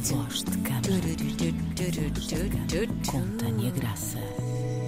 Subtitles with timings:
[0.00, 0.82] Voz de câmara
[3.06, 4.18] com Tânia Graça.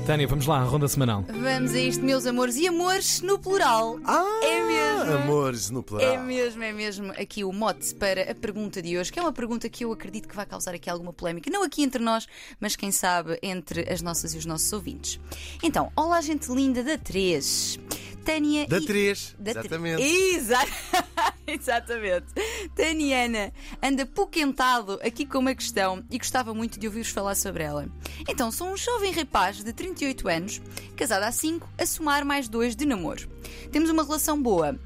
[0.06, 1.24] Tânia, vamos lá, ronda semanal.
[1.28, 2.56] Vamos a isto, meus amores.
[2.56, 3.98] E amores no plural.
[4.06, 5.12] Ah, É mesmo.
[5.12, 6.06] Amores no plural.
[6.14, 9.32] É mesmo, é mesmo aqui o mote para a pergunta de hoje, que é uma
[9.32, 11.50] pergunta que eu acredito que vai causar aqui alguma polémica.
[11.50, 12.26] Não aqui entre nós,
[12.58, 15.20] mas quem sabe entre as nossas e os nossos ouvintes.
[15.62, 17.78] Então, olá, gente linda da 3.
[18.24, 18.66] Tânia.
[18.66, 19.36] Da e- 3.
[19.38, 20.02] da tre- Exatamente.
[20.02, 20.66] Exa-
[21.46, 22.26] Exatamente.
[22.74, 23.52] Taniana
[23.82, 27.88] anda poquentado aqui com uma questão e gostava muito de ouvir-vos falar sobre ela.
[28.28, 30.62] Então, sou um jovem rapaz de 38 anos,
[30.96, 33.28] casado há 5, a somar mais 2 de namoro.
[33.70, 34.78] Temos uma relação boa.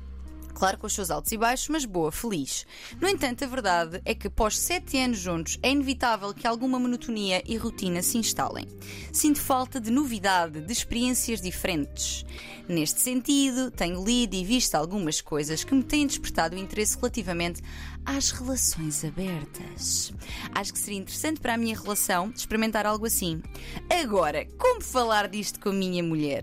[0.59, 2.67] Claro, com os seus altos e baixos, mas boa, feliz.
[3.01, 7.41] No entanto, a verdade é que após sete anos juntos é inevitável que alguma monotonia
[7.47, 8.67] e rotina se instalem.
[9.13, 12.27] Sinto falta de novidade, de experiências diferentes.
[12.69, 17.63] Neste sentido, tenho lido e visto algumas coisas que me têm despertado o interesse relativamente
[18.09, 20.15] às relações abertas.
[20.55, 23.43] Acho que seria interessante para a minha relação experimentar algo assim.
[23.91, 26.43] Agora, como falar disto com a minha mulher?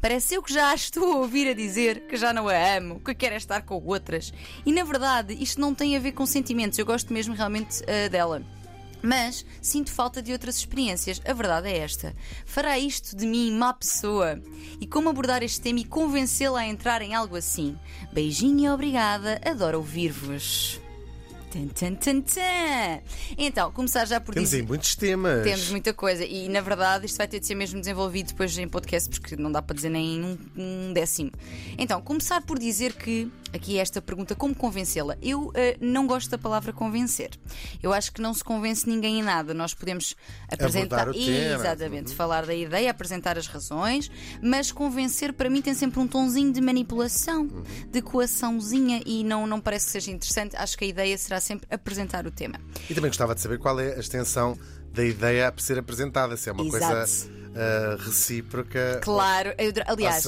[0.00, 2.98] Parece eu que já a estou a ouvir a dizer que já não a amo,
[2.98, 4.32] que quero é estar com outras.
[4.66, 8.08] E na verdade, isto não tem a ver com sentimentos, eu gosto mesmo realmente ah,
[8.08, 8.42] dela.
[9.00, 11.20] Mas sinto falta de outras experiências.
[11.26, 12.16] A verdade é esta.
[12.46, 14.40] Fará isto de mim má pessoa?
[14.80, 17.78] E como abordar este tema e convencê-la a entrar em algo assim?
[18.12, 19.38] Beijinho e obrigada.
[19.44, 20.80] Adoro ouvir-vos.
[21.54, 23.00] Tan, tan, tan, tan.
[23.38, 24.62] Então, começar já por Temos dizer.
[24.62, 25.44] aí muitos temas.
[25.44, 28.66] Temos muita coisa e na verdade isto vai ter de ser mesmo desenvolvido depois em
[28.66, 31.30] podcast porque não dá para dizer nem um, um décimo.
[31.78, 35.16] Então, começar por dizer que aqui é esta pergunta como convencê-la.
[35.22, 37.30] Eu eh, não gosto da palavra convencer.
[37.80, 39.54] Eu acho que não se convence ninguém em nada.
[39.54, 40.16] Nós podemos
[40.50, 44.10] apresentar exatamente, falar da ideia, apresentar as razões,
[44.42, 47.62] mas convencer para mim tem sempre um tonzinho de manipulação, Uhum.
[47.92, 50.56] de coaçãozinha e não não parece que seja interessante.
[50.56, 52.58] Acho que a ideia será sempre apresentar o tema.
[52.88, 54.58] E também gostava de saber qual é a extensão
[54.92, 56.36] da ideia a ser apresentada.
[56.36, 56.94] Se é uma Exato.
[56.94, 59.00] coisa ah, recíproca.
[59.02, 60.24] Claro, eu- aliás,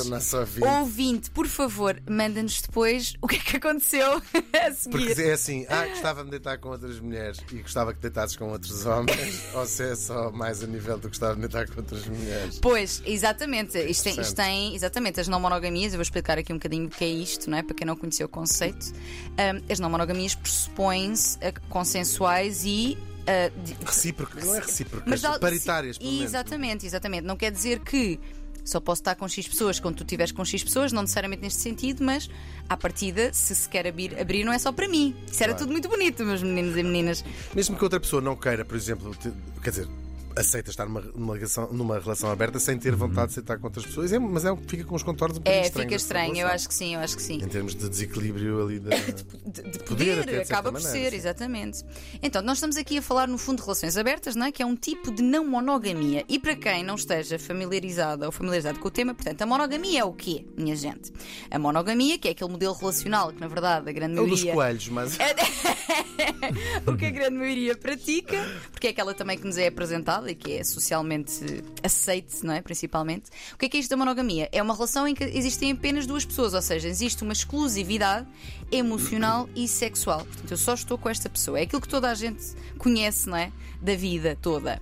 [0.78, 4.22] ouvinte, por favor, manda-nos depois o que é que aconteceu
[4.66, 4.90] a seguir.
[5.06, 8.50] Porque é assim, ah, gostava de deitar com outras mulheres e gostava que deitasses com
[8.50, 11.80] outros homens, ou se é só mais a nível do que gostava de deitar com
[11.80, 12.58] outras mulheres.
[12.60, 13.78] Pois, exatamente.
[13.78, 16.90] Isto tem, isto tem- exatamente, as não monogamias, eu vou explicar aqui um bocadinho o
[16.90, 17.62] que é isto, não é?
[17.62, 18.92] Para quem não conheceu o conceito.
[19.38, 21.38] Ahm, as não monogamias pressupõem-se
[21.68, 22.96] consensuais e.
[23.26, 26.24] ah, de- Recíprocas, não é recíprocas, Mas dá- paritárias, pelo menos.
[26.26, 27.24] Exatamente, exatamente.
[27.24, 28.18] Não quer dizer que
[28.64, 31.60] só posso estar com X pessoas quando tu estiveres com X pessoas, não necessariamente neste
[31.60, 32.28] sentido, mas
[32.68, 35.14] à partida, se se quer abrir, abrir não é só para mim.
[35.30, 35.58] Isso era Claro.
[35.64, 37.24] tudo muito bonito, meus meninos e meninas.
[37.54, 39.32] Mesmo que outra pessoa não queira, por exemplo, te-
[39.62, 39.88] quer dizer,
[40.36, 43.86] aceita estar numa, numa, relação, numa relação aberta sem ter vontade de estar com outras
[43.86, 46.36] pessoas, é- mas é, um- fica com os contornos um bocadinho É, estranhos fica estranho,
[46.38, 47.36] eu acho que sim, eu acho que sim.
[47.42, 48.90] Em termos de desequilíbrio ali da.
[49.46, 51.16] De, de Poder, poder, de acaba por maneira, ser, sim.
[51.16, 51.82] exatamente.
[52.22, 54.52] Então, nós estamos aqui a falar no fundo de relações abertas, não é?
[54.52, 56.24] que é um tipo de não monogamia.
[56.28, 60.04] E para quem não esteja familiarizado ou familiarizado com o tema, portanto, a monogamia é
[60.04, 61.12] o quê, minha gente?
[61.50, 64.40] A monogamia, que é aquele modelo relacional que, na verdade, a grande É o dos
[64.42, 64.52] maioria.
[64.54, 65.16] coelhos, mas.
[66.86, 68.36] o que a grande maioria pratica,
[68.72, 72.60] porque é aquela também que nos é apresentada e que é socialmente aceite, não é?
[72.60, 73.30] Principalmente.
[73.54, 74.48] O que é que é isto da monogamia?
[74.52, 78.26] É uma relação em que existem apenas duas pessoas, ou seja, existe uma exclusividade
[78.70, 80.24] emocional e sexual.
[80.24, 81.58] Portanto, eu só estou com esta pessoa.
[81.58, 82.44] É aquilo que toda a gente
[82.78, 83.52] conhece, não é?
[83.80, 84.80] Da vida toda.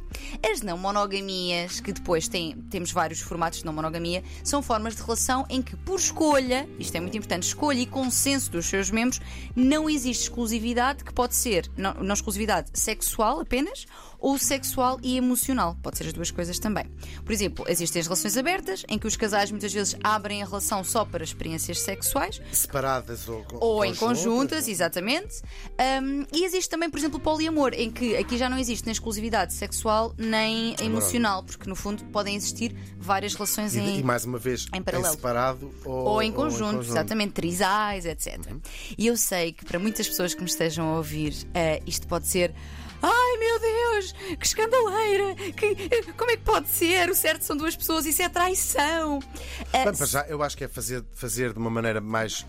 [0.51, 5.03] As não monogamias, que depois têm, temos vários formatos de não monogamia, são formas de
[5.03, 9.21] relação em que, por escolha, isto é muito importante, escolha e consenso dos seus membros,
[9.55, 13.87] não existe exclusividade que pode ser não, não exclusividade sexual apenas
[14.19, 15.34] ou sexual e emocional.
[15.83, 16.85] Pode ser as duas coisas também.
[17.25, 20.83] Por exemplo, existem as relações abertas, em que os casais muitas vezes abrem a relação
[20.85, 24.25] só para experiências sexuais, Separadas ou, con- ou em conjuntas.
[24.25, 25.43] conjuntas, exatamente.
[26.03, 28.93] Um, e existe também, por exemplo, o poliamor, em que aqui já não existe nem
[28.93, 34.25] exclusividade sexual nem emocional, porque no fundo podem existir várias relações E, em, e mais
[34.25, 35.13] uma vez, em paralelo.
[35.15, 38.39] separado ou, ou em conjunto, exatamente, trisais, etc.
[38.97, 42.27] E eu sei que para muitas pessoas que me estejam a ouvir, eh, isto pode
[42.27, 42.55] ser.
[43.07, 45.35] Ai meu Deus, que escandaleira!
[45.35, 47.11] Que, como é que pode ser?
[47.11, 49.19] O certo são duas pessoas, isso é traição.
[49.73, 52.47] Eh, Bem, para já, eu acho que é fazer, fazer de uma maneira mais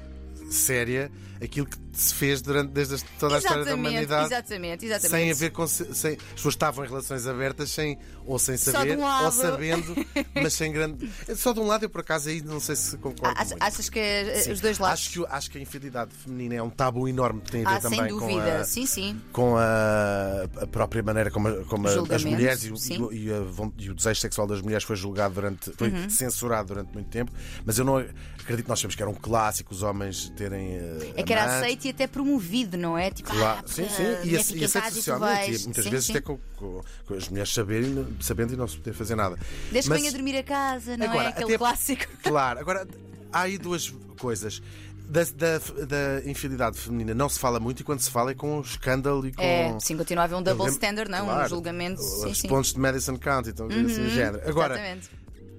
[0.49, 1.11] séria
[1.41, 4.25] aquilo que se fez durante, desde toda a história da exatamente, humanidade.
[4.25, 5.11] exatamente, exatamente.
[5.11, 9.03] Sem haver com, sem, as pessoas estavam em relações abertas sem, ou sem saber um
[9.03, 9.95] ou sabendo,
[10.35, 11.09] mas sem grande.
[11.35, 13.37] Só de um lado eu por acaso aí não sei se concordo.
[13.39, 13.55] Muito.
[13.63, 14.51] Achas que eh, Sim.
[14.51, 14.99] os dois lados.
[15.01, 17.75] Acho que, acho que a infidelidade feminina é um tabu enorme que tem a ver
[17.77, 19.21] ah, também com a, sim, sim.
[19.31, 22.69] com a, a própria maneira como, a- como as mulheres e
[23.13, 26.09] e e e o desejo sexual das mulheres foi julgado durante, foi Uhum.
[26.09, 27.31] censurado durante muito tempo,
[27.65, 30.77] mas eu não acredito que nós sabemos que era um clássico os homens terem.
[30.77, 33.09] eh, É que era aceito e até promovido, não é?
[33.11, 34.03] Tipo, Claro, ah, sim, sim.
[34.03, 35.35] a E, esse- e aceito socialmente.
[35.47, 35.61] vais.
[35.61, 36.11] E muitas Sim, vezes sim.
[36.13, 39.37] até com, com- com as mulheres saberem, sabendo e não se poder fazer nada.
[39.71, 41.27] Desde Mas- que venha dormir a casa, não Agora, é?
[41.29, 42.05] Aquele até- clássico.
[42.23, 42.87] Claro, agora
[43.31, 44.61] há aí duas coisas.
[45.07, 48.59] Da, da, da infidelidade feminina não se fala muito e quando se fala é com
[48.61, 49.43] escândalo e com.
[49.43, 51.21] É, sim, continua a haver um double lembro- standard, não?
[51.21, 52.01] Um claro, julgamento.
[52.01, 52.47] Sim, Os sim.
[52.47, 54.41] pontos de Madison County, então, assim, Uhum, género.
[54.49, 55.09] Agora, Exatamente.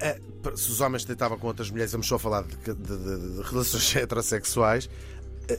[0.00, 0.20] eh,
[0.56, 3.94] se os homens deitavam com outras mulheres, vamos só falar de, de- de- de relações
[3.94, 4.90] heterossexuais.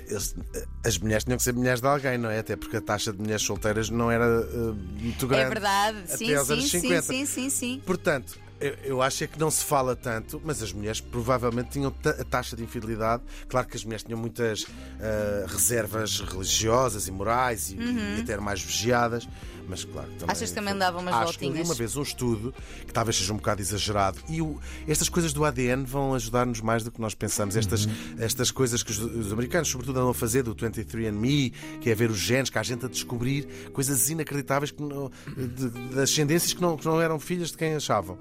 [0.10, 2.40] Eles- eh, as mulheres tinham que ser mulheres de alguém, não é?
[2.40, 4.58] Até porque a taxa de mulheres solteiras não era eh,
[5.02, 5.46] muito grande.
[5.46, 7.02] É verdade, até sim, aos sim, anos sim, 50.
[7.04, 7.82] sim, sim, sim.
[7.86, 11.94] Portanto, eu, eu acho é que não se fala tanto, mas as mulheres provavelmente tinham
[12.04, 13.22] a taxa de infidelidade.
[13.48, 14.66] Claro que as mulheres tinham muitas
[15.00, 19.28] ah, reservas religiosas e morais e, e até eram mais vigiadas,
[19.68, 20.08] mas claro.
[20.12, 20.32] Também, Uhum.
[20.32, 21.68] Achas que também davam umas acho que eu li voltinhas?
[21.70, 22.54] uma vez um estudo
[22.86, 26.84] que talvez seja um bocado exagerado e o- estas coisas do ADN vão ajudar-nos mais
[26.84, 27.56] do que nós pensamos.
[27.56, 27.88] Estas,
[28.18, 32.10] estas coisas que os, os americanos, sobretudo, andam a fazer do 23andMe, que é ver
[32.10, 36.62] os genes, que há gente a descobrir coisas inacreditáveis que não- de, de ascendências que
[36.62, 38.18] não, que não eram filhas de quem achavam.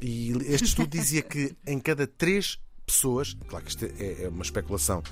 [0.00, 2.58] E este estudo dizia que em cada três
[2.90, 5.02] pessoas, claro que isto é, é uma especulação,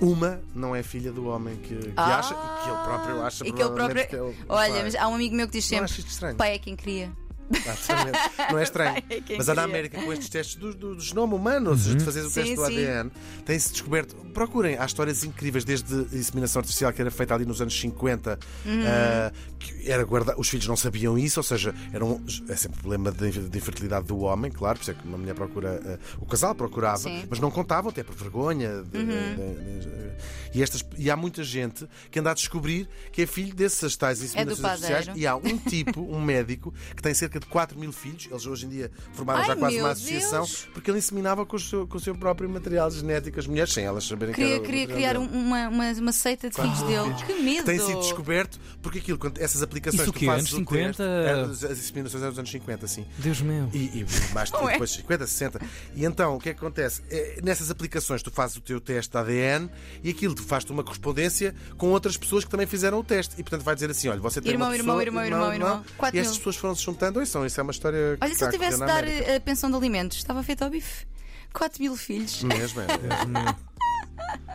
[0.00, 1.92] uma não é filha do homem que, que Uhum.
[1.96, 2.18] Ah!
[2.18, 4.08] acha que ele próprio acha E que ele próprio.
[4.08, 6.74] que é o Olha, mas há um amigo meu que diz sempre: pai é quem
[6.76, 7.10] cria.
[7.54, 8.18] Exatamente.
[8.50, 9.02] Não é estranho.
[9.08, 9.62] É Mas há na.
[9.68, 12.34] América com estes testes do, do, do genoma humano, ou seja, de fazer o Sim,
[12.40, 12.72] teste do sim.
[12.86, 13.10] ADN,
[13.44, 14.16] tem-se descoberto.
[14.32, 18.38] Procurem, há histórias incríveis, desde a inseminação artificial que era feita ali nos anos 50,
[18.64, 18.82] Uhum.
[18.86, 20.34] ah, que era guarda...
[20.38, 22.24] os filhos não sabiam isso, ou seja, era um...
[22.48, 25.34] é sempre problema de, de infertilidade do homem, claro, por isso é que uma mulher
[25.34, 27.16] procura, ah, o casal procurava, Sim.
[27.18, 27.26] Uhum.
[27.30, 28.82] mas não contavam, até por vergonha.
[28.82, 30.08] de- de- de-
[30.54, 30.84] e, estas...
[30.96, 35.06] e há muita gente que anda a descobrir que é filho dessas tais inseminações artificiais
[35.06, 35.20] padeiro.
[35.20, 38.26] e há um tipo, um médico, que tem cerca de 4 mil filhos.
[38.30, 40.68] Eles hoje em dia formaram Ai, já quase uma associação Deus.
[40.72, 43.84] porque ele inseminava com o, seu, com o seu próprio material genético as mulheres, sem
[43.84, 45.24] elas saberem que Queria, era o queria criar dele.
[45.32, 47.14] um- uma, uma, uma seita de filhos dele.
[47.26, 47.64] Que medo!
[47.64, 50.96] Tem sido descoberto porque aquilo, quando essas aplicações Isso que tu fazes Anos o teste,
[50.96, 51.02] 50?
[51.02, 53.06] era dos- as inseminações eram dos anos 50, sim.
[53.18, 53.68] Deus meu.
[53.72, 54.72] E, e mais é?
[54.72, 55.60] depois 50, 60.
[55.94, 57.02] E então, o que é que acontece?
[57.10, 59.70] É, nessas aplicações, tu fazes o teu teste de ADN
[60.02, 63.34] e aquilo tu fazes uma correspondência com outras pessoas que também fizeram o teste.
[63.38, 65.84] E portanto vai dizer assim: olha, você tem Irmão, uma irmão, pessoa, irmão, irmão, irmão.
[65.96, 67.20] Quatro E estas pessoas foram se juntando.
[67.28, 69.30] Isso, isso é uma história que Olha, se eu a tivesse de dar América.
[69.32, 71.06] eh, a pensão de alimentos, estava feito ao bife.
[71.52, 72.42] 4 mil filhos.
[72.42, 72.86] Mesmo, é.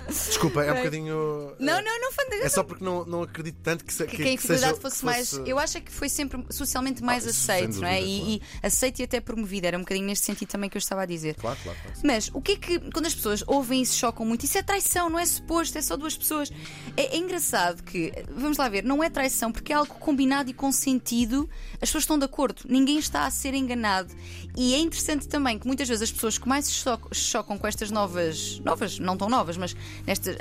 [0.08, 1.54] Desculpa, é um bocadinho.
[1.60, 2.24] Não, não, não foi.
[2.42, 4.80] É só porque não, não acredito tanto que, se- que, que, a que seja- infidelidade
[4.80, 5.34] fosse, que mais.
[5.46, 8.00] Eu acho é que foi sempre socialmente mais Ah, isso sem aceito, não é?
[8.00, 9.68] dúvida, E, e aceito e até promovido.
[9.68, 11.36] Era um bocadinho neste sentido também que eu estava a dizer.
[11.36, 11.98] Claro, claro, claro.
[12.04, 14.62] Mas o que é que, quando as pessoas ouvem e se chocam muito, isso é
[14.64, 16.52] traição, não é suposto, é só duas pessoas.
[16.98, 20.54] É, é engraçado que, vamos lá ver, não é traição porque é algo combinado e
[20.54, 24.14] consentido, as pessoas estão de acordo, ninguém está a ser enganado.
[24.56, 27.58] E é interessante também que muitas vezes as pessoas que mais se choc- se chocam
[27.58, 29.76] com estas novas, novas, não tão novas, mas
[30.06, 30.36] nestas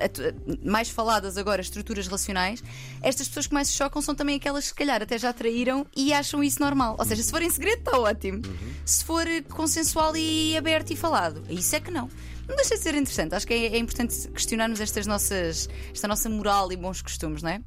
[0.65, 2.63] mais faladas agora estruturas relacionais,
[3.01, 5.87] estas pessoas que mais se chocam são também aquelas que se calhar até já traíram
[5.97, 6.97] e acham isso normal.
[6.99, 8.43] Ou seja, se for em segredo, está ótimo.
[8.85, 12.11] Se for consensual e aberto e falado, isso é que não.
[12.49, 13.35] Não deixa de ser interessante.
[13.35, 17.51] Acho que é, é importante questionarmos estas nossas, esta nossa moral e bons costumes, não
[17.51, 17.61] é?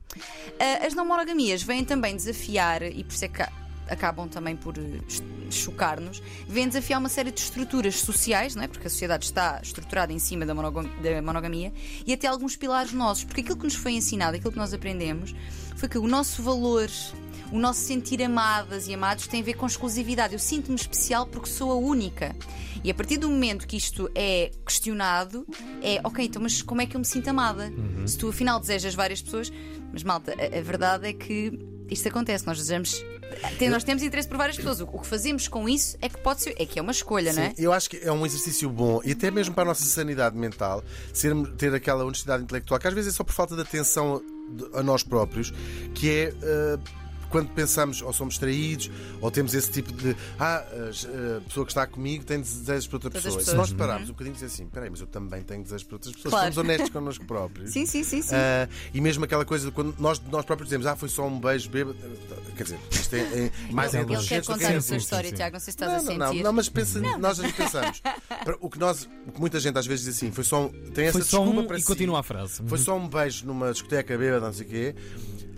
[0.60, 3.42] Ah, As não monogamias vêm também desafiar, e por isso é que
[3.90, 4.82] acabam também por eh,
[5.50, 8.68] chocar-nos, vêm desafiar uma série de estruturas sociais, não é?
[8.68, 11.72] porque a sociedade está estruturada em cima da, monoga- da monogamia,
[12.06, 13.24] e até alguns pilares nossos.
[13.24, 15.36] Porque aquilo que nos foi ensinado, aquilo que nós aprendemos,
[15.76, 16.90] foi que o nosso valor.
[17.52, 20.34] O nosso sentir amadas e amados tem a ver com exclusividade.
[20.34, 22.36] Eu sinto-me especial porque sou a única.
[22.84, 25.46] E a partir do momento que isto é questionado,
[25.82, 27.72] é ok, então, mas como é que eu me sinto amada?
[28.08, 29.54] Se tu afinal desejas várias pessoas,
[29.94, 31.52] mas malta, a, a verdade é que
[31.90, 33.04] isto acontece, nós desejamos.
[33.70, 34.82] Nós temos interesse por várias pessoas.
[34.82, 36.56] O, que fazemos com isso é que pode ser.
[36.58, 37.50] É que é uma escolha, não é?
[37.50, 40.38] Sim, eu acho que é um exercício bom e até mesmo para a nossa sanidade
[40.38, 44.22] mental ser, ter aquela honestidade intelectual, que às vezes é só por falta de atenção
[44.74, 45.52] a nós próprios,
[45.94, 46.34] que é.
[46.42, 46.78] eh,
[47.30, 48.90] quando pensamos ou somos traídos
[49.22, 50.64] ou temos esse tipo de ah,
[51.38, 53.42] a pessoa que está comigo tem desejos para outra Todas pessoa.
[53.44, 53.74] se nós pessoas.
[53.74, 56.32] pararmos um bocadinho e dizer assim, peraí, mas eu também tenho desejos para outras pessoas.
[56.32, 56.54] Claro.
[56.54, 57.72] Somos honestos connosco próprios.
[57.76, 58.36] Sim, sim, sim, sim.
[58.36, 61.40] Ah, e mesmo aquela coisa de quando nós, nós próprios dizemos, ah, foi só um
[61.40, 61.98] beijo bêbado.
[62.56, 64.96] Quer dizer, isto é, é mais ele, ele quer que contar é a sua sim,
[64.98, 65.36] história, sim.
[65.36, 65.54] Tiago.
[65.54, 66.38] Não sei se estás não, a não, sentir.
[66.38, 68.02] não, não, mas pensa, nós às vezes pensamos.
[68.60, 71.06] O que, nós, o que muita gente às vezes diz assim, foi só um, tem
[71.06, 71.88] essa Foi só desculpa um para e si.
[71.88, 72.62] continua a frase.
[72.66, 74.96] Foi só um beijo numa discoteca bêbada, não sei o quê.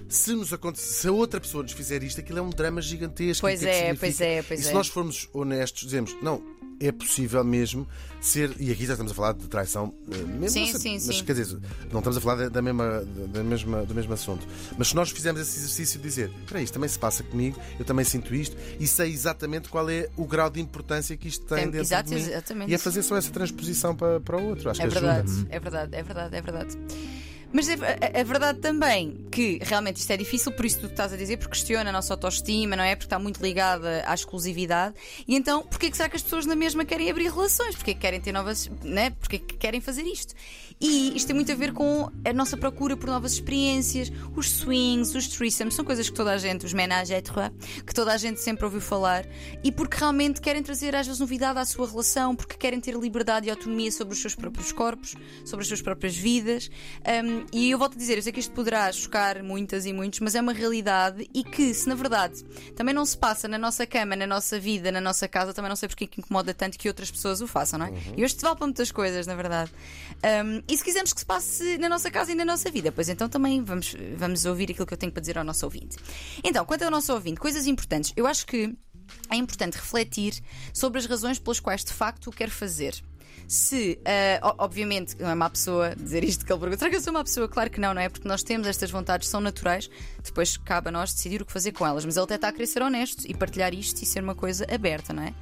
[0.10, 3.42] Se, nos se a outra pessoa nos fizer isto, aquilo é um drama gigantesco.
[3.42, 4.00] Pois é, significa?
[4.00, 4.74] pois é, pois e se é.
[4.74, 6.42] nós formos honestos, dizemos, não,
[6.80, 7.88] é possível mesmo
[8.22, 8.56] ser.
[8.60, 11.24] E aqui já estamos a falar de traição, eh, mesmo, Sim, sim, mas sim.
[11.26, 11.58] quer dizer,
[11.92, 14.48] não estamos a falar da, da mesma, da mesma, do mesmo assunto.
[14.78, 17.60] Mas se nós fizermos esse exercício de dizer, espera aí, isto também se passa comigo,
[17.80, 21.46] eu também sinto isto, e sei exatamente qual é o grau de importância que isto
[21.46, 22.22] tem, Tem- dentro exato, de mim.
[22.22, 22.72] exatamente.
[22.72, 24.70] E é fazer só essa transposição para, para o outro.
[24.70, 25.48] Acho É que verdade, ajuda.
[25.50, 26.78] é verdade, é verdade, é verdade.
[27.52, 31.14] Mas a, a- a verdade também que realmente isto é difícil, por isso tu estás
[31.14, 32.96] a dizer, porque questiona a nossa autoestima, não é?
[32.96, 34.96] Porque está muito ligada à exclusividade.
[35.28, 37.76] E então, porquê que será que as pessoas na mesma querem abrir relações?
[37.76, 38.68] Porquê que querem ter novas.
[38.84, 39.12] Né?
[39.12, 40.34] Porquê que querem fazer isto?
[40.82, 45.16] E isto tem muito a ver com a nossa procura por novas experiências, os swings,
[45.16, 47.52] os threesomes, são coisas que toda a gente, os ménages trois,
[47.86, 49.26] que toda a gente sempre ouviu falar,
[49.64, 53.48] e porque realmente querem trazer às vezes novidade à sua relação, porque querem ter liberdade
[53.48, 56.70] e autonomia sobre os seus próprios corpos, sobre as suas próprias vidas.
[57.26, 60.20] Um, e eu volto a dizer, eu sei que isto poderá chocar muitas e muitos,
[60.20, 62.44] mas é uma realidade e que, se na verdade
[62.76, 65.76] também não se passa na nossa cama, na nossa vida, na nossa casa, também não
[65.76, 67.92] sei porque é que incomoda tanto que outras pessoas o façam, não é?
[68.16, 69.72] E hoje te vale para muitas coisas, na verdade.
[70.46, 73.10] Um, e se quisermos que se passe na nossa casa e na nossa vida, pois
[73.10, 75.98] então também vamos, vamos ouvir aquilo que eu tenho para dizer ao nosso ouvinte.
[76.44, 78.14] Então, quanto ao nosso ouvinte, coisas importantes.
[78.16, 78.76] Eu acho que
[79.30, 80.42] é importante refletir
[80.74, 82.96] sobre as razões pelas quais de facto o quer fazer.
[83.48, 84.00] Se,
[84.44, 87.12] o- obviamente, não é má pessoa dizer isto que ele pergunta, será que eu sou
[87.12, 87.48] uma pessoa?
[87.48, 88.10] Claro que não, não é?
[88.10, 89.90] Porque nós temos estas vontades, são naturais,
[90.24, 92.04] depois cabe a nós decidir o que fazer com elas.
[92.06, 94.66] Mas ele até está a querer ser honesto e partilhar isto e ser uma coisa
[94.74, 95.34] aberta, não é?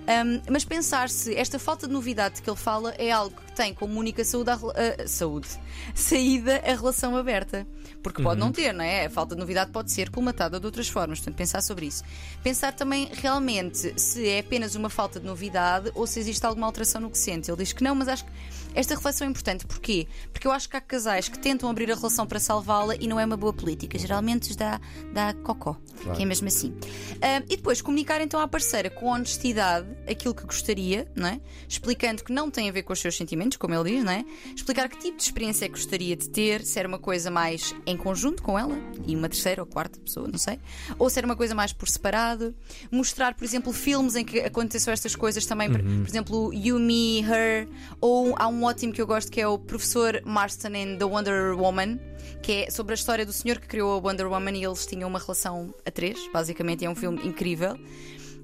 [0.00, 3.72] Um, mas pensar se esta falta de novidade que ele fala é algo que tem
[3.72, 5.46] como única saúde, a a- saúde
[5.94, 7.66] saída a relação aberta.
[8.02, 9.06] Porque pode não ter, não é?
[9.06, 11.18] A falta de novidade pode ser colmatada de outras formas.
[11.18, 12.02] Portanto, pensar sobre isso.
[12.42, 17.00] Pensar também realmente se é apenas uma falta de novidade ou se existe alguma alteração
[17.02, 17.50] no que sente.
[17.50, 18.30] Ele diz que não, mas acho que
[18.74, 19.66] esta reflexão é importante.
[19.66, 20.06] Porquê?
[20.32, 23.18] Porque eu acho que há casais que tentam abrir a relação para salvá-la e não
[23.18, 23.98] é uma boa política.
[23.98, 24.80] Geralmente dá,
[25.12, 25.76] dá cocó,
[26.16, 26.74] que é mesmo assim.
[27.20, 31.40] Ah, e depois comunicar então à parceira com honestidade aquilo que gostaria, não é?
[31.68, 34.24] Explicando que não tem a ver com os seus sentimentos, como ele diz, não é?
[34.54, 37.74] Explicar que tipo de experiência é que gostaria de ter, se era uma coisa mais
[37.86, 40.58] em conjunto com ela e uma terceira ou quarta pessoa, não sei,
[40.98, 42.54] ou se era uma coisa mais por separado.
[42.90, 47.20] Mostrar, por exemplo, filmes em que aconteceram estas coisas também, por- por exemplo, You, Me,
[47.22, 47.68] Her,
[48.00, 51.58] ou há um ótimo que eu gosto que é o Professor Marston em The Wonder
[51.58, 51.98] Woman,
[52.42, 55.08] que é sobre a história do senhor que criou a Wonder Woman e eles tinham
[55.08, 57.78] uma relação a três, basicamente, é um filme incrível.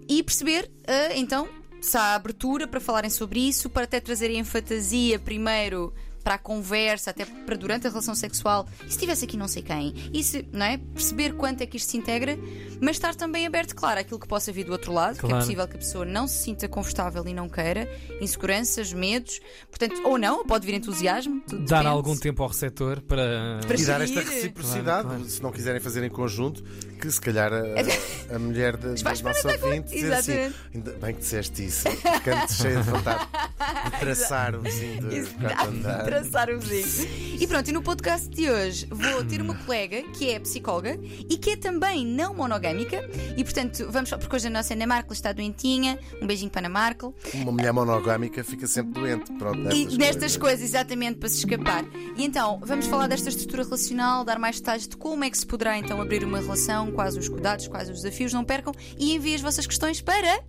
[0.08, 1.48] E perceber, ah, então,
[1.80, 5.92] se há abertura para falarem sobre isso, para até trazerem fantasia primeiro
[6.26, 9.62] para a conversa, até para durante a relação sexual, e se tivesse aqui não sei
[9.62, 10.76] quem, e se, não é?
[10.76, 12.36] Perceber quanto é que isto se integra,
[12.80, 15.38] mas estar também aberto, claro, àquilo que possa vir do outro lado, que é Claro.
[15.44, 17.88] possível que a pessoa não se sinta confortável e não queira,
[18.20, 19.38] inseguranças, medos,
[19.70, 21.86] portanto, ou não, ou pode vir entusiasmo, tudo Dar depende.
[21.94, 23.60] algum tempo ao receptor para.
[23.64, 25.24] Para E dar esta reciprocidade, Claro, claro.
[25.30, 26.60] se não quiserem fazer em conjunto,
[27.00, 31.14] que se calhar a, a mulher da, da nossa é ouvinte dizer assim: ainda bem
[31.14, 31.84] que disseste isso,
[32.24, 33.28] canto cheio de vontade
[33.84, 36.04] de traçar um vizinho de gato andar.
[36.24, 37.26] O vizinho.
[37.38, 41.36] E pronto, e no podcast de hoje vou ter uma colega que é psicóloga e
[41.36, 43.06] que é também não monogâmica.
[43.36, 45.98] E portanto, vamos só, porque hoje a nossa Ana Markel está doentinha.
[46.22, 47.14] Um beijinho para a Ana Markel.
[47.34, 49.30] Uma mulher monogâmica fica sempre doente.
[49.34, 50.36] Pronto, E nestas nestas coisas.
[50.38, 51.84] coisas, exatamente, para se escapar.
[52.16, 55.46] E então, vamos falar desta estrutura relacional, dar mais detalhes de como é que se
[55.46, 58.72] poderá então abrir uma relação, quais os cuidados, quais os desafios, não percam.
[58.98, 60.42] E enviem as vossas questões para.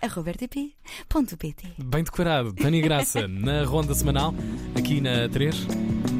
[0.00, 2.52] Arroba rtp.pt Bem decorado.
[2.54, 4.34] Tânia Graça na ronda semanal,
[4.74, 6.17] aqui na 3.